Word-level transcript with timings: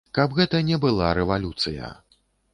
Каб 0.17 0.29
гэта 0.37 0.61
не 0.69 0.79
была 0.85 1.11
рэвалюцыя. 1.19 1.93